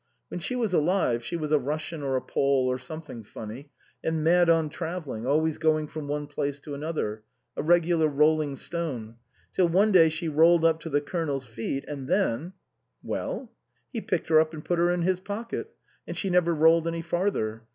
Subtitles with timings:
[0.29, 3.69] When she was alive she was a Russian or a Pole or something funny,
[4.03, 7.21] and mad on travelling, always going from one place to another
[7.55, 9.17] a regular rolling stone;
[9.53, 12.53] till one day she rolled up to the Colonel's feet, and then
[13.13, 13.51] ""Well?""
[13.93, 15.71] He picked her up and put her in his pocket,
[16.07, 17.61] and she never rolled any further.